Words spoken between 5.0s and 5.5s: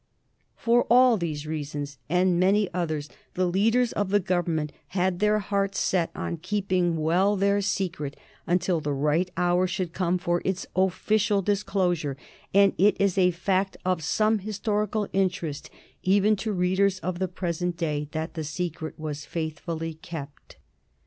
their